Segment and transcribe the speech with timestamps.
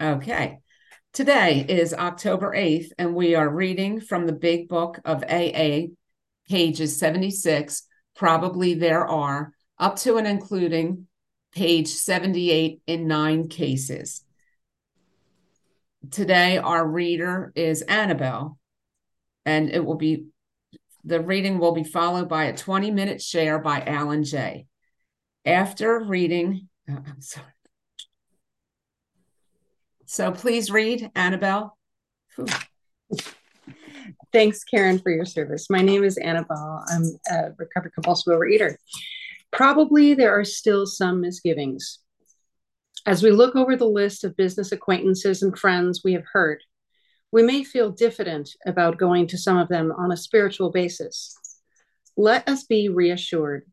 [0.00, 0.58] Okay.
[1.14, 5.86] Today is October 8th, and we are reading from the Big Book of AA,
[6.50, 7.82] pages 76.
[8.14, 11.06] Probably there are up to and including
[11.54, 14.22] page 78 in nine cases.
[16.10, 18.58] Today, our reader is Annabelle,
[19.46, 20.26] and it will be
[21.04, 24.66] the reading will be followed by a 20 minute share by Alan J.
[25.46, 27.46] After reading, oh, I'm sorry.
[30.08, 31.76] So please read, Annabelle.
[34.32, 35.68] Thanks, Karen, for your service.
[35.68, 36.84] My name is Annabelle.
[36.88, 38.76] I'm a recovered compulsive overeater.
[39.50, 41.98] Probably there are still some misgivings.
[43.04, 46.62] As we look over the list of business acquaintances and friends we have heard,
[47.32, 51.36] we may feel diffident about going to some of them on a spiritual basis.
[52.16, 53.64] Let us be reassured.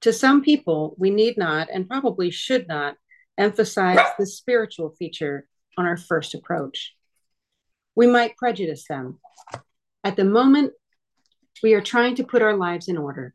[0.00, 2.96] To some people, we need not and probably should not
[3.36, 6.94] emphasize the spiritual feature on our first approach.
[7.94, 9.18] We might prejudice them.
[10.04, 10.72] At the moment,
[11.62, 13.34] we are trying to put our lives in order,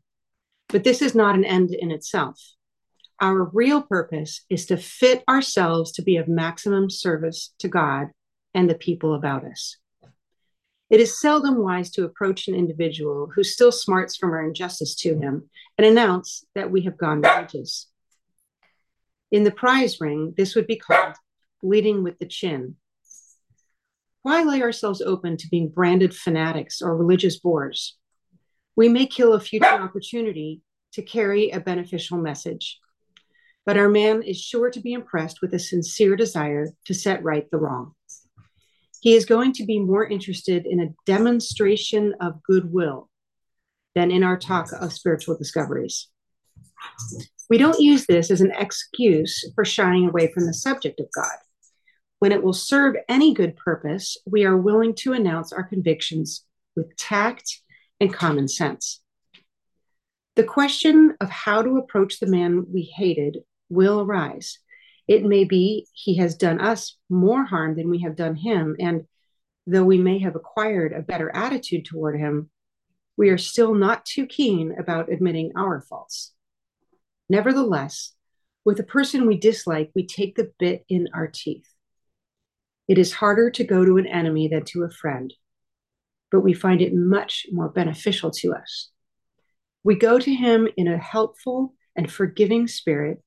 [0.68, 2.40] but this is not an end in itself.
[3.20, 8.08] Our real purpose is to fit ourselves to be of maximum service to God
[8.54, 9.76] and the people about us.
[10.90, 15.18] It is seldom wise to approach an individual who still smarts from our injustice to
[15.18, 17.88] him and announce that we have gone religious.
[19.30, 21.14] In the prize ring, this would be called
[21.62, 22.76] leading with the chin.
[24.22, 27.96] Why lay ourselves open to being branded fanatics or religious bores?
[28.76, 32.78] We may kill a future opportunity to carry a beneficial message,
[33.66, 37.50] but our man is sure to be impressed with a sincere desire to set right
[37.50, 37.94] the wrong.
[39.00, 43.10] He is going to be more interested in a demonstration of goodwill
[43.94, 46.08] than in our talk of spiritual discoveries.
[47.50, 51.36] We don't use this as an excuse for shying away from the subject of God.
[52.22, 56.44] When it will serve any good purpose, we are willing to announce our convictions
[56.76, 57.62] with tact
[57.98, 59.00] and common sense.
[60.36, 63.38] The question of how to approach the man we hated
[63.68, 64.60] will arise.
[65.08, 69.08] It may be he has done us more harm than we have done him, and
[69.66, 72.50] though we may have acquired a better attitude toward him,
[73.16, 76.34] we are still not too keen about admitting our faults.
[77.28, 78.12] Nevertheless,
[78.64, 81.66] with a person we dislike, we take the bit in our teeth.
[82.88, 85.32] It is harder to go to an enemy than to a friend,
[86.30, 88.90] but we find it much more beneficial to us.
[89.84, 93.22] We go to him in a helpful and forgiving spirit,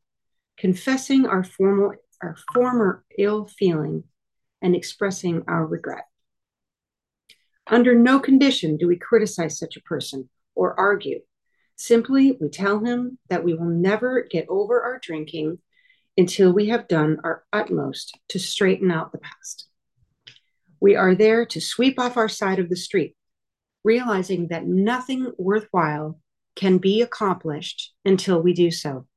[0.58, 4.04] confessing our formal our former ill feeling
[4.62, 6.06] and expressing our regret.
[7.68, 11.22] Under no condition do we criticize such a person or argue.
[11.76, 15.60] Simply, we tell him that we will never get over our drinking
[16.18, 19.68] until we have done our utmost to straighten out the past.
[20.80, 23.16] We are there to sweep off our side of the street,
[23.84, 26.20] realizing that nothing worthwhile
[26.56, 29.08] can be accomplished until we do so.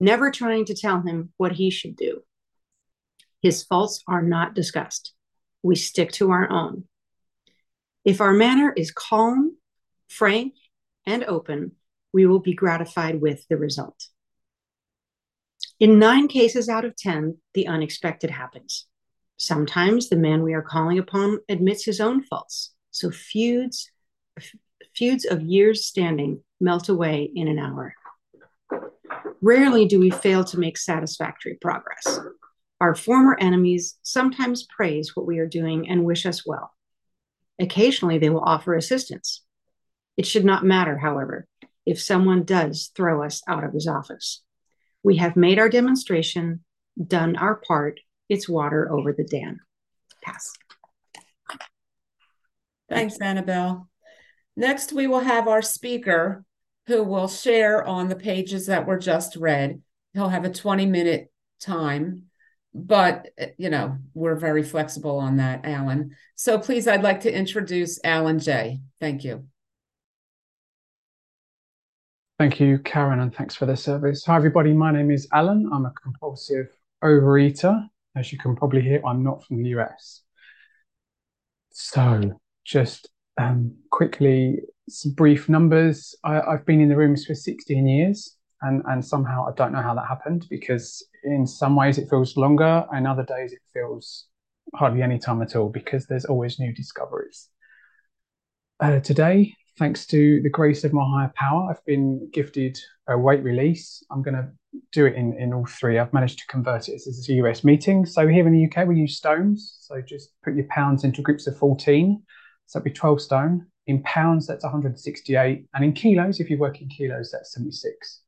[0.00, 2.22] Never trying to tell him what he should do.
[3.40, 5.14] His faults are not discussed.
[5.62, 6.84] We stick to our own.
[8.04, 9.56] If our manner is calm,
[10.08, 10.54] frank,
[11.06, 11.72] and open,
[12.12, 14.08] we will be gratified with the result.
[15.80, 18.86] In nine cases out of 10, the unexpected happens.
[19.36, 23.90] Sometimes the man we are calling upon admits his own faults, so feuds,
[24.94, 27.94] feuds of years standing melt away in an hour.
[29.42, 32.20] Rarely do we fail to make satisfactory progress.
[32.80, 36.72] Our former enemies sometimes praise what we are doing and wish us well.
[37.60, 39.42] Occasionally, they will offer assistance.
[40.16, 41.46] It should not matter, however,
[41.84, 44.42] if someone does throw us out of his office.
[45.04, 46.64] We have made our demonstration,
[47.06, 48.00] done our part.
[48.28, 49.60] It's water over the dam.
[50.22, 50.52] Pass.
[52.88, 53.88] Thanks, Annabelle.
[54.56, 56.44] Next, we will have our speaker
[56.86, 59.82] who will share on the pages that were just read.
[60.14, 62.24] He'll have a 20 minute time,
[62.72, 66.16] but you know, we're very flexible on that, Alan.
[66.34, 68.80] So please, I'd like to introduce Alan Jay.
[69.00, 69.46] Thank you.
[72.36, 74.24] Thank you, Karen, and thanks for the service.
[74.24, 74.72] Hi, everybody.
[74.72, 75.70] My name is Alan.
[75.72, 76.66] I'm a compulsive
[77.02, 77.88] overeater.
[78.16, 80.22] As you can probably hear, I'm not from the US.
[81.70, 83.08] So, just
[83.38, 86.16] um, quickly, some brief numbers.
[86.24, 89.82] I, have been in the rooms for 16 years, and, and somehow I don't know
[89.82, 94.26] how that happened because in some ways it feels longer, and other days it feels
[94.74, 97.48] hardly any time at all because there's always new discoveries.
[98.80, 102.78] Uh, today, thanks to the grace of my higher power, I've been gifted
[103.08, 104.02] a weight release.
[104.10, 104.48] I'm going to
[104.92, 105.98] do it in, in all three.
[105.98, 108.06] I've managed to convert it as a US meeting.
[108.06, 109.76] So here in the UK, we use stones.
[109.80, 112.22] So just put your pounds into groups of 14.
[112.66, 113.66] So it'd be 12 stone.
[113.86, 115.66] In pounds, that's 168.
[115.74, 118.20] And in kilos, if you work in kilos, that's 76.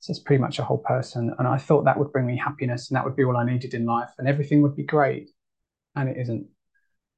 [0.00, 1.34] So it's pretty much a whole person.
[1.38, 3.74] And I thought that would bring me happiness and that would be all I needed
[3.74, 5.30] in life and everything would be great.
[5.94, 6.46] And it isn't.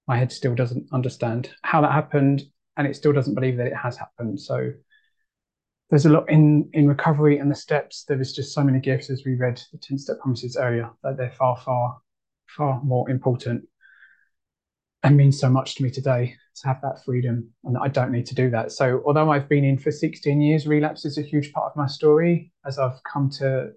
[0.07, 2.45] My head still doesn't understand how that happened
[2.79, 4.41] and it still doesn't believe that it has happened.
[4.41, 4.73] So
[5.91, 8.05] there's a lot in in recovery and the steps.
[8.05, 11.17] There is just so many gifts as we read the 10 step promises earlier that
[11.17, 11.99] they're far, far,
[12.47, 13.65] far more important
[15.03, 18.11] and means so much to me today to have that freedom and that I don't
[18.11, 18.73] need to do that.
[18.73, 21.87] So although I've been in for 16 years, relapse is a huge part of my
[21.87, 22.53] story.
[22.67, 23.73] As I've come to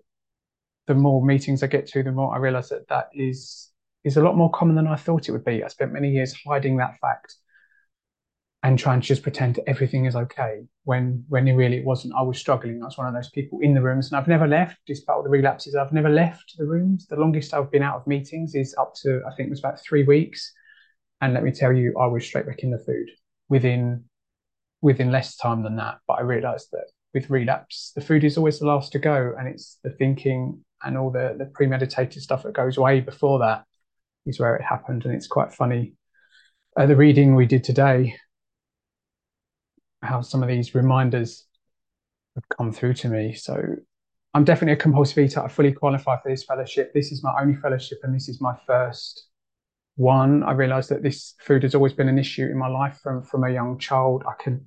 [0.88, 3.70] the more meetings I get to, the more I realize that that is
[4.04, 5.64] is a lot more common than I thought it would be.
[5.64, 7.36] I spent many years hiding that fact
[8.64, 12.14] and trying to just pretend everything is okay when when it really wasn't.
[12.16, 12.82] I was struggling.
[12.82, 15.24] I was one of those people in the rooms, and I've never left, despite all
[15.24, 15.76] the relapses.
[15.76, 17.08] I've never left the rooms.
[17.08, 19.82] The longest I've been out of meetings is up to I think it was about
[19.82, 20.54] three weeks.
[21.22, 23.10] And let me tell you, I was straight back in the food
[23.50, 24.06] within
[24.82, 25.98] within less time than that.
[26.08, 29.48] But I realised that with relapse, the food is always the last to go, and
[29.48, 33.64] it's the thinking and all the the premeditated stuff that goes way before that
[34.28, 35.04] is where it happened.
[35.06, 35.96] And it's quite funny.
[36.78, 38.16] Uh, the reading we did today
[40.02, 41.46] how some of these reminders
[42.36, 43.34] have come through to me.
[43.34, 43.76] So
[44.34, 45.42] I'm definitely a compulsive eater.
[45.42, 46.94] I fully qualify for this fellowship.
[46.94, 49.28] This is my only fellowship, and this is my first
[49.96, 50.44] one.
[50.44, 53.44] I realised that this food has always been an issue in my life from from
[53.44, 54.24] a young child.
[54.28, 54.66] I could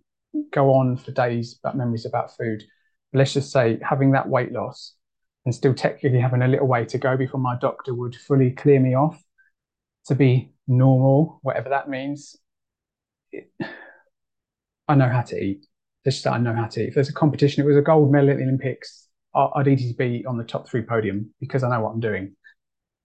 [0.52, 2.62] go on for days about memories about food.
[3.12, 4.94] But let's just say having that weight loss
[5.44, 8.80] and still technically having a little way to go before my doctor would fully clear
[8.80, 9.22] me off
[10.06, 12.36] to be normal, whatever that means.
[13.32, 13.50] It,
[14.88, 15.66] I know how to eat.
[16.04, 16.88] Just that I know how to eat.
[16.88, 19.04] If there's a competition, it was a gold medal at the Olympics,
[19.34, 22.36] I'd easily be on the top three podium because I know what I'm doing.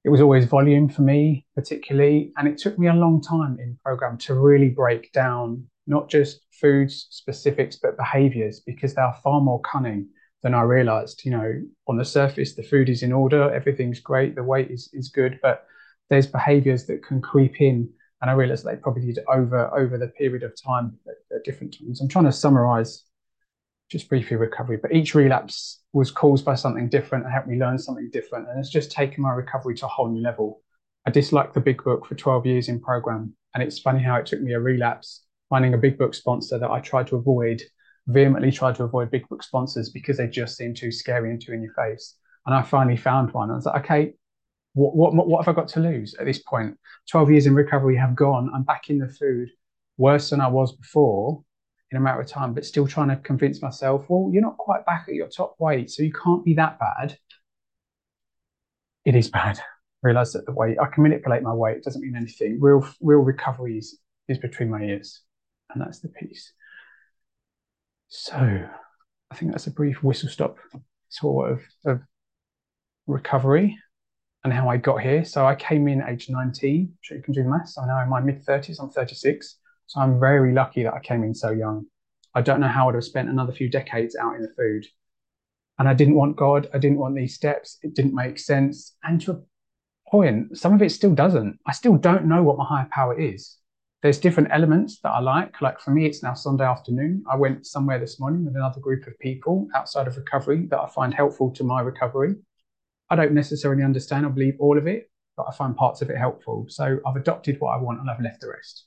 [0.03, 3.77] It was always volume for me, particularly, and it took me a long time in
[3.83, 9.41] program to really break down not just foods specifics but behaviors because they are far
[9.41, 10.07] more cunning
[10.43, 11.25] than I realized.
[11.25, 14.89] You know, on the surface, the food is in order, everything's great, the weight is,
[14.93, 15.65] is good, but
[16.09, 17.89] there's behaviors that can creep in
[18.21, 21.77] and I realized they probably did over over the period of time at, at different
[21.77, 22.01] times.
[22.01, 23.03] I'm trying to summarize
[23.89, 27.77] just briefly recovery, but each relapse was caused by something different and helped me learn
[27.77, 28.47] something different.
[28.47, 30.61] And it's just taken my recovery to a whole new level.
[31.07, 33.33] I disliked the big book for 12 years in program.
[33.55, 36.69] And it's funny how it took me a relapse, finding a big book sponsor that
[36.69, 37.63] I tried to avoid,
[38.07, 41.53] vehemently tried to avoid big book sponsors because they just seemed too scary and too
[41.53, 42.15] in your face.
[42.45, 43.49] And I finally found one.
[43.49, 44.13] I was like, okay,
[44.73, 46.77] what, what, what have I got to lose at this point?
[47.11, 48.51] 12 years in recovery have gone.
[48.53, 49.49] I'm back in the food
[49.97, 51.43] worse than I was before
[51.91, 54.85] in a matter of time, but still trying to convince myself, well, you're not quite
[54.85, 57.17] back at your top weight, so you can't be that bad.
[59.05, 59.59] It is bad.
[60.03, 62.59] Realize that the weight, I can manipulate my weight, it doesn't mean anything.
[62.61, 65.21] Real, real recovery is, is between my ears,
[65.73, 66.53] and that's the piece.
[68.07, 68.37] So
[69.31, 70.57] I think that's a brief whistle stop
[71.11, 72.01] tour of, of
[73.07, 73.77] recovery
[74.43, 75.25] and how I got here.
[75.25, 76.87] So I came in age 19.
[76.89, 77.77] I'm sure you can do the maths.
[77.77, 78.81] I'm now in my mid 30s.
[78.81, 79.57] I'm 36.
[79.87, 81.85] So I'm very lucky that I came in so young.
[82.35, 84.85] I don't know how I'd have spent another few decades out in the food.
[85.77, 86.69] And I didn't want God.
[86.73, 87.77] I didn't want these steps.
[87.81, 88.95] It didn't make sense.
[89.03, 89.41] And to a
[90.09, 91.59] point, some of it still doesn't.
[91.65, 93.57] I still don't know what my higher power is.
[94.01, 95.61] There's different elements that I like.
[95.61, 97.23] Like for me, it's now Sunday afternoon.
[97.29, 100.87] I went somewhere this morning with another group of people outside of recovery that I
[100.87, 102.35] find helpful to my recovery.
[103.09, 106.17] I don't necessarily understand or believe all of it, but I find parts of it
[106.17, 106.65] helpful.
[106.69, 108.85] So I've adopted what I want and I've left the rest.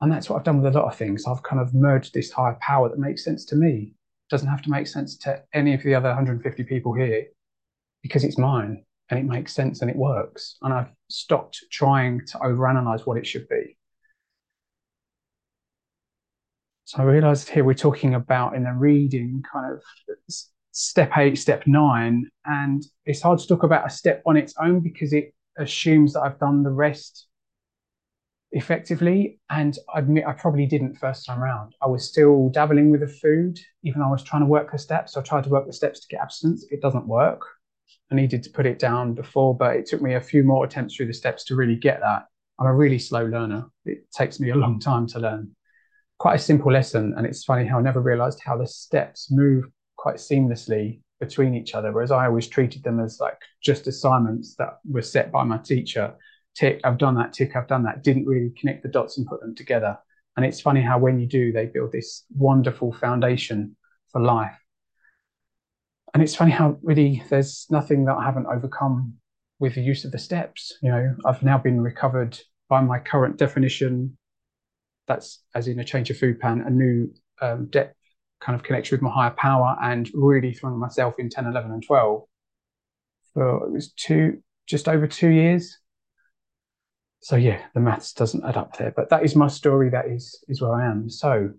[0.00, 1.26] And that's what I've done with a lot of things.
[1.26, 3.94] I've kind of merged this higher power that makes sense to me.
[4.30, 7.26] Doesn't have to make sense to any of the other 150 people here
[8.02, 10.56] because it's mine and it makes sense and it works.
[10.62, 13.76] And I've stopped trying to overanalyze what it should be.
[16.84, 19.82] So I realized here we're talking about in the reading kind of
[20.76, 24.80] step eight, step nine, and it's hard to talk about a step on its own
[24.80, 27.28] because it assumes that I've done the rest
[28.52, 29.40] effectively.
[29.48, 31.74] And I admit I probably didn't first time around.
[31.80, 34.78] I was still dabbling with the food, even though I was trying to work the
[34.78, 35.14] steps.
[35.14, 36.66] So I tried to work the steps to get abstinence.
[36.70, 37.40] It doesn't work.
[38.12, 40.94] I needed to put it down before, but it took me a few more attempts
[40.94, 42.26] through the steps to really get that.
[42.58, 43.64] I'm a really slow learner.
[43.86, 45.56] It takes me a long time to learn.
[46.18, 47.14] Quite a simple lesson.
[47.16, 49.64] And it's funny how I never realized how the steps move
[50.06, 54.78] quite seamlessly between each other, whereas I always treated them as like just assignments that
[54.88, 56.14] were set by my teacher.
[56.54, 58.04] Tick, I've done that, tick, I've done that.
[58.04, 59.98] Didn't really connect the dots and put them together.
[60.36, 63.76] And it's funny how when you do, they build this wonderful foundation
[64.12, 64.56] for life.
[66.14, 69.14] and it's funny how really there's nothing that I haven't overcome
[69.58, 70.72] with the use of the steps.
[70.82, 74.16] You know, I've now been recovered by my current definition.
[75.08, 77.96] That's as in a change of food plan, a new um, depth
[78.40, 81.84] kind of connection with my higher power, and really throwing myself in 10, 11, and
[81.84, 82.22] 12
[83.34, 85.78] for it was two, just over two years.
[87.20, 89.90] So yeah, the maths doesn't add up there, but that is my story.
[89.90, 91.10] That is is where I am.
[91.10, 91.50] So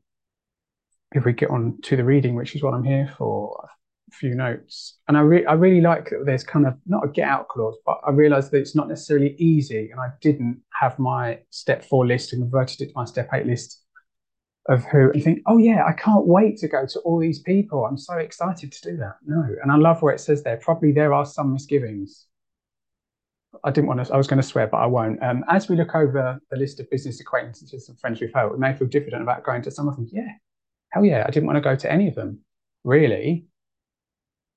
[1.12, 3.70] if we get on to the reading, which is what I'm here for,
[4.12, 4.98] a few notes.
[5.08, 7.76] And I, re- I really like that there's kind of not a get out clause,
[7.86, 9.90] but I realized that it's not necessarily easy.
[9.92, 13.46] And I didn't have my step four list and converted it to my step eight
[13.46, 13.84] list
[14.70, 17.86] of who and think, oh yeah, I can't wait to go to all these people.
[17.86, 19.16] I'm so excited to do that.
[19.26, 19.44] No.
[19.62, 22.26] And I love where it says there, probably there are some misgivings.
[23.64, 25.24] I didn't want to, I was going to swear, but I won't.
[25.24, 28.58] Um, as we look over the list of business acquaintances and friends we've had, we
[28.58, 30.08] may feel diffident about going to some of them.
[30.12, 30.28] Yeah,
[30.92, 32.40] hell yeah, I didn't want to go to any of them,
[32.84, 33.48] really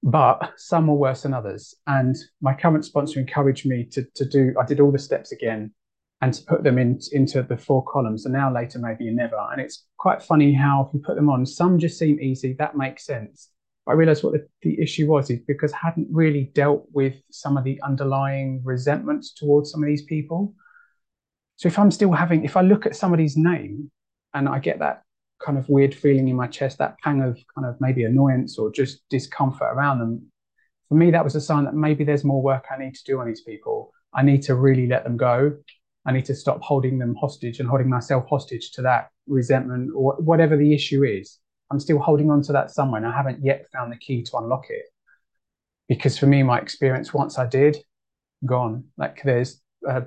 [0.02, 1.74] but some were worse than others.
[1.86, 5.72] And my current sponsor encouraged me to, to do, I did all the steps again
[6.22, 8.26] and to put them in, into the four columns.
[8.26, 9.38] And now later, maybe you never.
[9.50, 12.54] And it's quite funny how if you put them on, some just seem easy.
[12.58, 13.48] That makes sense.
[13.86, 17.14] But I realized what the, the issue was is because I hadn't really dealt with
[17.30, 20.54] some of the underlying resentments towards some of these people.
[21.56, 23.90] So if I'm still having, if I look at somebody's name
[24.34, 25.02] and I get that
[25.42, 28.70] kind of weird feeling in my chest, that pang of kind of maybe annoyance or
[28.70, 30.30] just discomfort around them,
[30.90, 33.20] for me, that was a sign that maybe there's more work I need to do
[33.20, 33.92] on these people.
[34.12, 35.56] I need to really let them go.
[36.06, 40.14] I need to stop holding them hostage and holding myself hostage to that resentment or
[40.14, 41.38] whatever the issue is.
[41.70, 44.36] I'm still holding on to that somewhere and I haven't yet found the key to
[44.38, 44.86] unlock it.
[45.88, 47.76] Because for me, my experience once I did,
[48.46, 48.84] gone.
[48.96, 50.02] Like there's uh,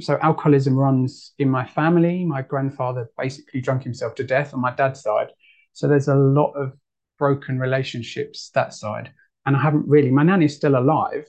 [0.00, 2.24] so alcoholism runs in my family.
[2.24, 5.28] My grandfather basically drunk himself to death on my dad's side.
[5.72, 6.72] So there's a lot of
[7.18, 9.12] broken relationships that side.
[9.46, 11.26] And I haven't really, my nan is still alive,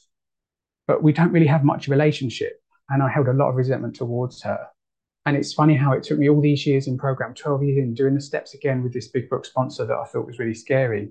[0.88, 2.62] but we don't really have much relationship.
[2.90, 4.68] And I held a lot of resentment towards her.
[5.26, 7.94] And it's funny how it took me all these years in program, 12 years in,
[7.94, 11.10] doing the steps again with this big book sponsor that I thought was really scary.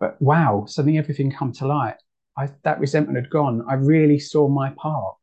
[0.00, 1.96] But wow, suddenly everything come to light.
[2.36, 3.64] I, that resentment had gone.
[3.68, 5.16] I really saw my part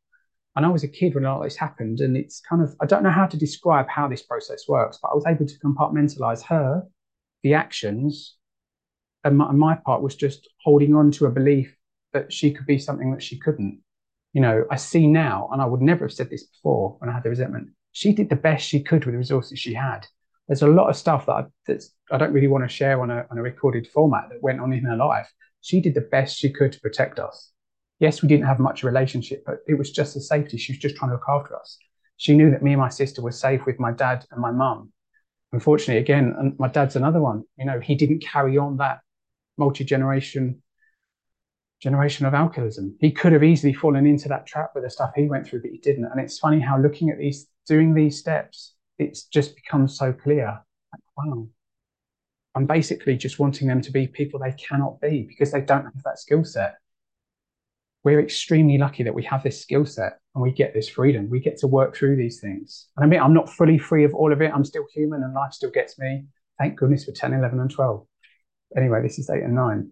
[0.57, 3.03] and I was a kid when all this happened, and it's kind of I don't
[3.03, 6.81] know how to describe how this process works, but I was able to compartmentalize her,
[7.43, 8.37] the actions,
[9.23, 11.77] and my, and my part was just holding on to a belief
[12.13, 13.81] that she could be something that she couldn't.
[14.37, 17.13] You know, I see now, and I would never have said this before when I
[17.13, 17.69] had the resentment.
[17.91, 20.05] She did the best she could with the resources she had.
[20.47, 23.09] There's a lot of stuff that I, that's, I don't really want to share on
[23.09, 25.29] a, on a recorded format that went on in her life.
[25.61, 27.51] She did the best she could to protect us
[27.99, 30.57] yes, we didn't have much relationship, but it was just a safety.
[30.57, 31.77] She was just trying to look after us.
[32.17, 34.91] She knew that me and my sister were safe with my dad and my mum.
[35.51, 37.43] Unfortunately, again, and my dad's another one.
[37.57, 38.99] You know, he didn't carry on that
[39.57, 40.63] multi-generation generation
[41.85, 42.95] of alcoholism.
[42.99, 45.71] He could have easily fallen into that trap with the stuff he went through, but
[45.71, 46.05] he didn't.
[46.05, 50.59] And it's funny how looking at these, doing these steps, it's just become so clear.
[50.91, 51.47] Like, wow,
[52.55, 56.03] I'm basically just wanting them to be people they cannot be because they don't have
[56.03, 56.77] that skill set
[58.07, 61.29] we're extremely lucky that we have this skill set and we get this freedom.
[61.29, 62.87] We get to work through these things.
[62.95, 64.49] And I mean, I'm not fully free of all of it.
[64.53, 66.23] I'm still human and life still gets me.
[66.57, 68.07] Thank goodness for 10, 11, and 12.
[68.77, 69.91] Anyway, this is eight and nine.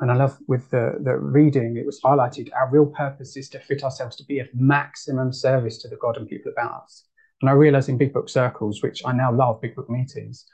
[0.00, 3.60] And I love with the, the reading, it was highlighted our real purpose is to
[3.60, 7.04] fit ourselves to be of maximum service to the God and people about us.
[7.40, 10.44] And I realize in big book circles, which I now love, big book meetings,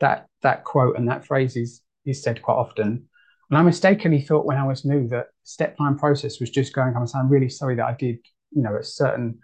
[0.00, 3.08] that that quote and that phrase is, is said quite often.
[3.50, 6.94] And I mistakenly thought when I was new that step nine process was just going,
[6.96, 8.18] I'm saying, I'm really sorry that I did,
[8.50, 9.38] you know, a certain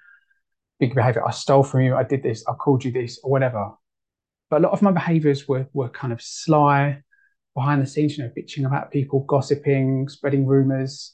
[0.80, 1.26] big behavior.
[1.26, 3.72] I stole from you, I did this, I called you this, or whatever.
[4.50, 7.02] But a lot of my behaviors were, were kind of sly,
[7.58, 11.12] behind the scenes, you know, bitching about people, gossiping, spreading rumors,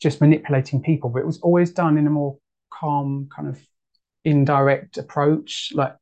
[0.00, 1.08] just manipulating people.
[1.08, 2.36] But it was always done in a more
[2.72, 3.60] calm, kind of
[4.24, 5.70] indirect approach.
[5.72, 5.94] Like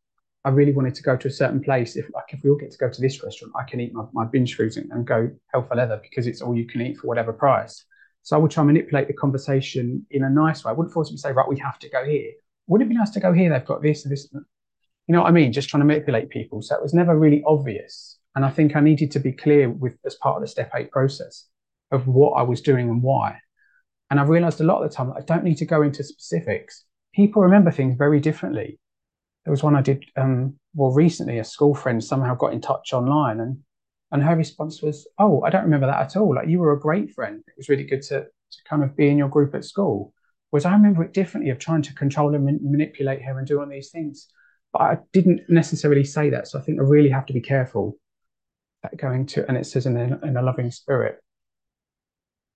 [0.47, 1.95] I really wanted to go to a certain place.
[1.97, 4.05] If like if we all get to go to this restaurant, I can eat my,
[4.15, 6.97] my binge foods and, and go hell for leather because it's all you can eat
[6.97, 7.85] for whatever price.
[8.23, 10.71] So I would try and manipulate the conversation in a nice way.
[10.71, 12.31] I wouldn't force them to say, right, we have to go here.
[12.67, 13.51] Wouldn't it be nice to go here?
[13.51, 14.29] They've got this and this.
[14.33, 15.53] You know what I mean?
[15.53, 16.63] Just trying to manipulate people.
[16.63, 18.19] So it was never really obvious.
[18.35, 20.91] And I think I needed to be clear with as part of the step eight
[20.91, 21.47] process
[21.91, 23.39] of what I was doing and why.
[24.11, 26.85] And I realized a lot of the time I don't need to go into specifics.
[27.15, 28.79] People remember things very differently
[29.45, 31.39] there was one I did um, well recently.
[31.39, 33.59] A school friend somehow got in touch online, and
[34.13, 36.35] and her response was, "Oh, I don't remember that at all.
[36.35, 37.43] Like you were a great friend.
[37.47, 40.13] It was really good to to kind of be in your group at school."
[40.51, 43.67] Whereas I remember it differently of trying to control and manipulate her and do all
[43.67, 44.29] these things,
[44.73, 46.47] but I didn't necessarily say that.
[46.47, 47.97] So I think I really have to be careful
[48.83, 51.19] that going to, and it says in a, in a loving spirit.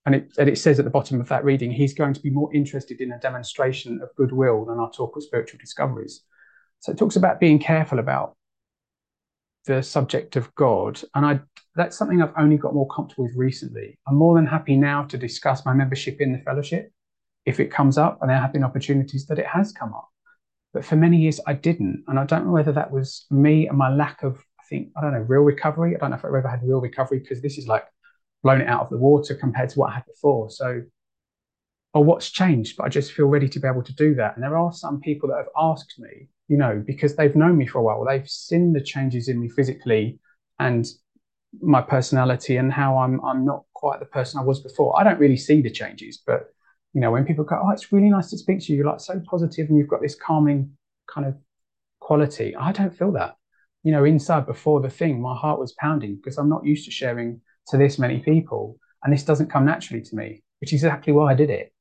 [0.06, 2.30] and it, and it says at the bottom of that reading, he's going to be
[2.30, 6.22] more interested in a demonstration of goodwill than our talk of spiritual discoveries.
[6.78, 8.36] So it talks about being careful about
[9.66, 11.40] the subject of God, and I
[11.74, 13.98] that's something I've only got more comfortable with recently.
[14.06, 16.92] I'm more than happy now to discuss my membership in the fellowship
[17.44, 20.08] if it comes up, and there have been opportunities that it has come up.
[20.72, 23.76] But for many years, I didn't, and I don't know whether that was me and
[23.76, 25.94] my lack of, think, I don't know, real recovery.
[25.94, 27.84] I don't know if I've ever had real recovery because this is like
[28.42, 30.50] blown it out of the water compared to what I had before.
[30.50, 30.82] So,
[31.94, 32.76] or what's changed?
[32.76, 34.34] But I just feel ready to be able to do that.
[34.34, 37.66] And there are some people that have asked me, you know, because they've known me
[37.66, 40.18] for a while, they've seen the changes in me physically
[40.58, 40.86] and
[41.60, 44.98] my personality and how I'm I'm not quite the person I was before.
[44.98, 46.48] I don't really see the changes, but
[46.92, 48.78] you know, when people go, "Oh, it's really nice to speak to you.
[48.78, 51.36] You're like so positive, and you've got this calming kind of
[52.00, 53.36] quality," I don't feel that.
[53.86, 56.90] You know, inside before the thing, my heart was pounding because I'm not used to
[56.90, 58.80] sharing to this many people.
[59.04, 61.72] And this doesn't come naturally to me, which is exactly why I did it.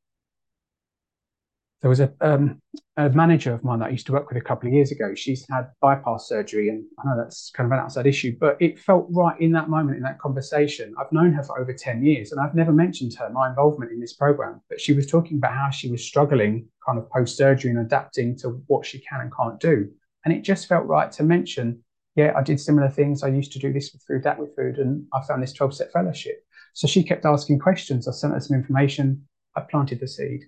[1.81, 2.61] There was a, um,
[2.95, 5.15] a manager of mine that I used to work with a couple of years ago.
[5.15, 8.77] She's had bypass surgery, and I know that's kind of an outside issue, but it
[8.77, 10.93] felt right in that moment, in that conversation.
[10.99, 13.99] I've known her for over 10 years, and I've never mentioned her, my involvement in
[13.99, 17.71] this program, but she was talking about how she was struggling kind of post surgery
[17.71, 19.89] and adapting to what she can and can't do.
[20.23, 21.83] And it just felt right to mention
[22.15, 23.23] yeah, I did similar things.
[23.23, 25.75] I used to do this with food, that with food, and I found this 12
[25.75, 26.37] step fellowship.
[26.73, 28.07] So she kept asking questions.
[28.07, 29.27] I sent her some information.
[29.55, 30.43] I planted the seed.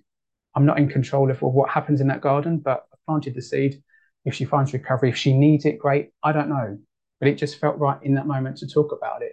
[0.54, 3.82] I'm not in control of what happens in that garden, but I planted the seed.
[4.24, 6.10] If she finds recovery, if she needs it, great.
[6.22, 6.78] I don't know.
[7.20, 9.32] But it just felt right in that moment to talk about it.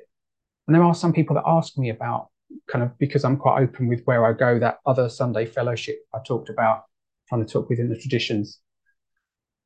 [0.68, 2.30] And there are some people that ask me about
[2.70, 6.20] kind of because I'm quite open with where I go, that other Sunday fellowship I
[6.26, 6.84] talked about,
[7.30, 8.60] trying to talk within the traditions.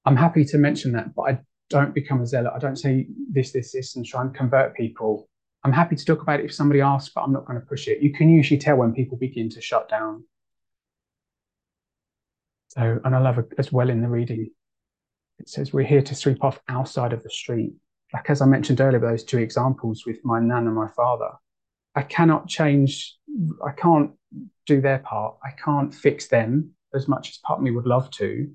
[0.05, 2.53] I'm happy to mention that, but I don't become a zealot.
[2.55, 5.29] I don't say this, this, this, and try and convert people.
[5.63, 7.87] I'm happy to talk about it if somebody asks, but I'm not going to push
[7.87, 8.01] it.
[8.01, 10.23] You can usually tell when people begin to shut down.
[12.69, 14.49] So, and I love it as well in the reading.
[15.39, 17.73] It says we're here to sweep off outside of the street.
[18.13, 21.31] Like as I mentioned earlier, those two examples with my nan and my father.
[21.95, 23.17] I cannot change.
[23.65, 24.11] I can't
[24.65, 25.37] do their part.
[25.43, 28.49] I can't fix them as much as part of me would love to.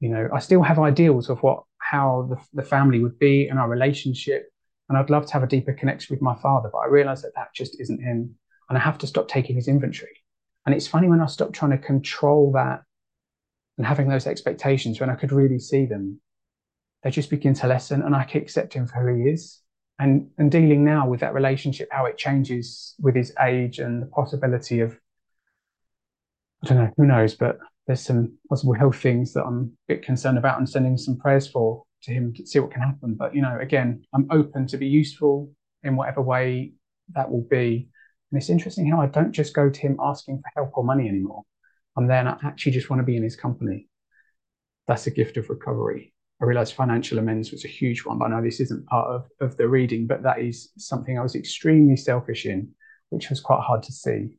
[0.00, 3.58] You know, I still have ideals of what how the, the family would be and
[3.58, 4.50] our relationship.
[4.88, 7.34] And I'd love to have a deeper connection with my father, but I realize that
[7.36, 8.34] that just isn't him.
[8.70, 10.16] And I have to stop taking his inventory.
[10.64, 12.80] And it's funny when I stop trying to control that
[13.76, 16.18] and having those expectations when I could really see them,
[17.02, 19.60] they just begin to lessen and I can accept him for who he is.
[19.98, 24.06] And, and dealing now with that relationship, how it changes with his age and the
[24.06, 24.98] possibility of,
[26.64, 30.04] I don't know, who knows, but there's some possible health things that I'm a bit
[30.04, 33.14] concerned about and sending some prayers for to him to see what can happen.
[33.14, 35.50] But you know, again, I'm open to be useful
[35.82, 36.74] in whatever way
[37.14, 37.88] that will be.
[38.30, 41.08] And it's interesting how I don't just go to him asking for help or money
[41.08, 41.42] anymore.
[41.96, 43.88] I'm there and I actually just want to be in his company.
[44.86, 46.14] That's a gift of recovery.
[46.40, 49.28] I realized financial amends was a huge one, but I know this isn't part of,
[49.40, 52.70] of the reading, but that is something I was extremely selfish in,
[53.10, 54.38] which was quite hard to see.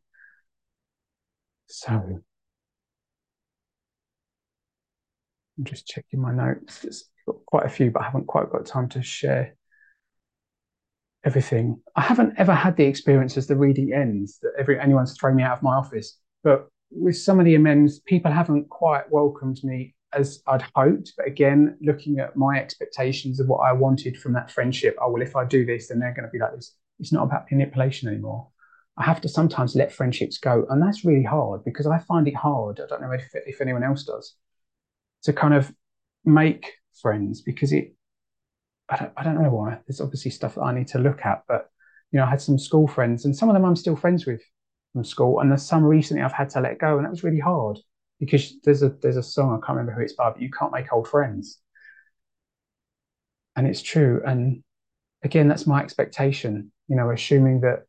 [1.68, 2.22] So
[5.58, 6.84] I'm just checking my notes.
[6.84, 9.56] It's got quite a few, but I haven't quite got time to share
[11.24, 11.82] everything.
[11.96, 15.44] I haven't ever had the experience as the reading ends that every anyone's thrown me
[15.44, 16.18] out of my office.
[16.44, 21.14] But with some of the amends, people haven't quite welcomed me as I'd hoped.
[21.18, 25.22] But again, looking at my expectations of what I wanted from that friendship, oh well,
[25.22, 26.76] if I do this, then they're going to be like this.
[27.00, 28.48] It's not about manipulation anymore.
[28.98, 32.36] I have to sometimes let friendships go, and that's really hard because I find it
[32.36, 32.80] hard.
[32.80, 34.36] I don't know if, if anyone else does
[35.24, 35.72] to kind of
[36.26, 37.94] make friends because it
[38.90, 39.80] I don't, I don't know why.
[39.88, 41.70] There's obviously stuff that I need to look at but
[42.12, 44.42] you know I had some school friends and some of them I'm still friends with
[44.92, 47.40] from school and there's some recently I've had to let go and that was really
[47.40, 47.80] hard
[48.20, 50.74] because there's a there's a song I can't remember who it's by but you can't
[50.74, 51.60] make old friends.
[53.56, 54.22] And it's true.
[54.26, 54.64] And
[55.24, 57.84] again that's my expectation you know assuming that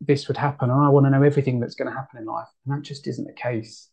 [0.00, 2.48] this would happen and I want to know everything that's going to happen in life.
[2.66, 3.88] And that just isn't the case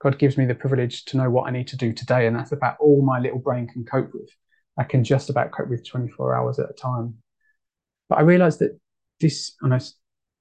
[0.00, 2.26] God gives me the privilege to know what I need to do today.
[2.26, 4.30] And that's about all my little brain can cope with.
[4.78, 7.16] I can just about cope with 24 hours at a time.
[8.08, 8.78] But I realized that
[9.20, 9.80] this, and I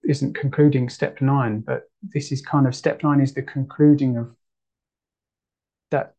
[0.03, 4.33] isn't concluding step nine, but this is kind of step nine is the concluding of
[5.91, 6.13] that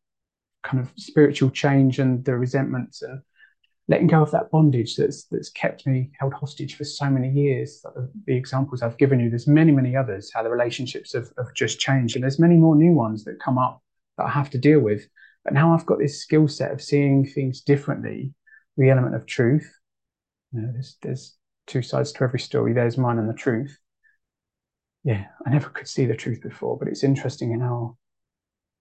[0.62, 3.22] kind of spiritual change and the resentments and
[3.90, 7.85] letting go of that bondage that's that's kept me held hostage for so many years.
[8.26, 11.81] The, examples I've given you, there's many, many others, how the relationships have, have just
[11.81, 12.14] changed.
[12.14, 13.83] And there's many more new ones that come up
[14.16, 15.09] that I have to deal with.
[15.44, 18.33] But now I've got this skill set of seeing things differently,
[18.76, 19.68] the element of truth.
[20.53, 22.72] You know, there's, there's two sides to every story.
[22.72, 23.76] There's mine and the truth.
[25.03, 27.96] yeah, I never could see the truth before, but it's interesting in how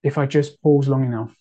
[0.04, 1.36] if I just pause long enough,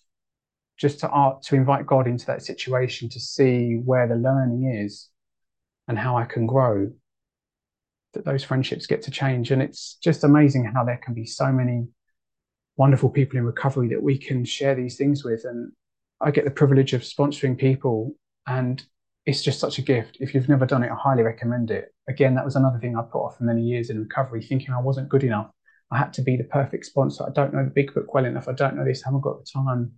[0.79, 5.09] just to to invite God into that situation to see where the learning is
[5.87, 6.91] and how I can grow,
[8.13, 9.51] that those friendships get to change.
[9.51, 11.87] And it's just amazing how there can be so many
[12.77, 15.43] wonderful people in recovery that we can share these things with.
[15.43, 15.71] And
[16.21, 18.15] I get the privilege of sponsoring people,
[18.47, 18.81] and
[19.25, 20.17] it's just such a gift.
[20.21, 21.93] If you've never done it, I highly recommend it.
[22.07, 24.79] Again, that was another thing I put off for many years in recovery, thinking I
[24.79, 25.51] wasn't good enough.
[25.91, 27.25] I had to be the perfect sponsor.
[27.27, 28.47] I don't know the big book well enough.
[28.47, 29.03] I don't know this.
[29.03, 29.91] I haven't got the time.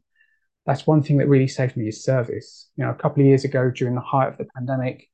[0.66, 2.70] That's one thing that really saved me is service.
[2.76, 5.08] You know, a couple of years ago during the height of the pandemic,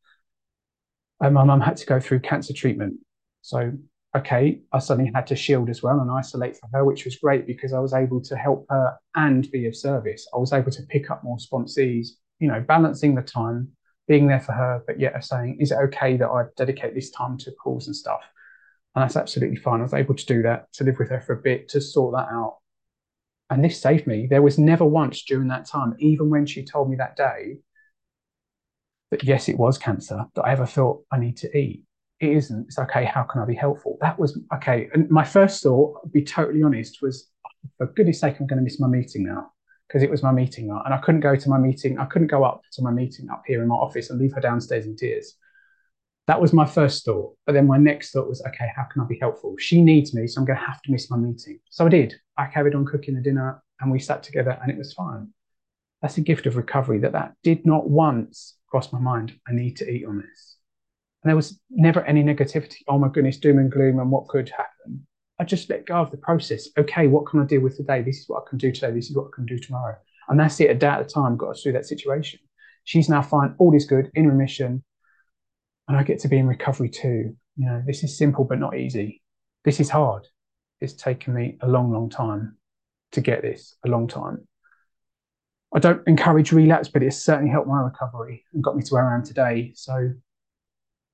[1.22, 2.96] uh, my mum had to go through cancer treatment.
[3.42, 3.72] So,
[4.16, 7.48] okay, I suddenly had to shield as well and isolate for her, which was great
[7.48, 10.28] because I was able to help her and be of service.
[10.34, 13.70] I was able to pick up more sponsees, you know, balancing the time,
[14.08, 17.38] being there for her, but yet saying, is it okay that I dedicate this time
[17.40, 18.22] to calls and stuff?
[18.96, 19.80] And that's absolutely fine.
[19.80, 22.16] I was able to do that, to live with her for a bit, to sort
[22.16, 22.58] that out.
[23.50, 24.28] And this saved me.
[24.30, 27.58] There was never once during that time, even when she told me that day
[29.12, 31.84] that yes, it was cancer, that I ever felt I need to eat.
[32.20, 32.66] It isn't.
[32.68, 33.06] It's okay.
[33.06, 33.98] How can I be helpful?
[34.02, 34.90] That was okay.
[34.94, 37.30] And my first thought, I'll be totally honest, was
[37.78, 39.52] for goodness sake, I'm going to miss my meeting now
[39.88, 41.98] because it was my meeting and I couldn't go to my meeting.
[41.98, 44.42] I couldn't go up to my meeting up here in my office and leave her
[44.42, 45.36] downstairs in tears.
[46.28, 47.36] That was my first thought.
[47.46, 49.56] But then my next thought was, okay, how can I be helpful?
[49.58, 51.60] She needs me, so I'm going to have to miss my meeting.
[51.70, 52.16] So I did.
[52.38, 55.30] I carried on cooking the dinner and we sat together and it was fine.
[56.02, 59.34] That's a gift of recovery that that did not once cross my mind.
[59.48, 60.58] I need to eat on this.
[61.24, 62.78] And there was never any negativity.
[62.88, 65.08] Oh my goodness, doom and gloom and what could happen.
[65.40, 66.68] I just let go of the process.
[66.78, 68.02] Okay, what can I deal with today?
[68.02, 68.92] This is what I can do today.
[68.92, 69.96] This is what I can do tomorrow.
[70.28, 70.72] And that's it.
[70.72, 72.40] A day at a time got us through that situation.
[72.84, 73.56] She's now fine.
[73.58, 74.84] All is good, in remission
[75.88, 77.36] and I get to be in recovery too.
[77.56, 79.22] You know, this is simple but not easy.
[79.64, 80.28] This is hard.
[80.80, 82.58] It's taken me a long, long time
[83.14, 84.48] to get this, a long time.
[85.74, 89.10] I don't encourage relapse, but it's certainly helped my recovery and got me to where
[89.10, 89.74] I am today.
[89.76, 90.14] So,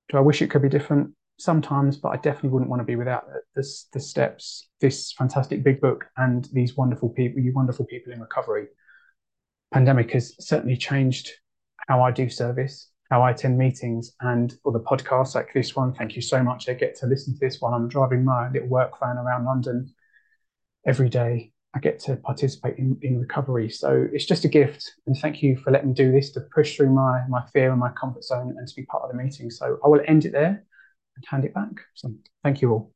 [0.09, 1.11] do I wish it could be different?
[1.39, 5.81] Sometimes, but I definitely wouldn't want to be without the, the steps, this fantastic big
[5.81, 8.67] book, and these wonderful people, you wonderful people in recovery.
[9.73, 11.31] Pandemic has certainly changed
[11.87, 15.93] how I do service, how I attend meetings and other podcasts like this one.
[15.93, 16.67] Thank you so much.
[16.67, 19.93] I get to listen to this while I'm driving my little work van around London
[20.87, 21.51] every day.
[21.75, 23.69] I get to participate in, in recovery.
[23.69, 24.91] So it's just a gift.
[25.05, 27.79] And thank you for letting me do this to push through my, my fear and
[27.79, 29.51] my comfort zone and to be part of the meeting.
[29.51, 30.65] So I will end it there
[31.15, 31.69] and hand it back.
[31.93, 32.93] So thank you all.